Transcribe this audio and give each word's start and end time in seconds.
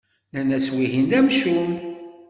Nnan-as 0.31 0.67
wihin 0.73 1.05
d 1.11 1.13
amcum. 1.19 1.69